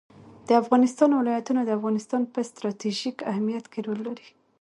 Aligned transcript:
د 0.47 0.49
افغانستان 0.61 1.09
ولايتونه 1.13 1.61
د 1.63 1.69
افغانستان 1.77 2.21
په 2.33 2.39
ستراتیژیک 2.49 3.17
اهمیت 3.31 3.65
کې 3.71 3.79
رول 3.85 3.99
لري. 4.07 4.27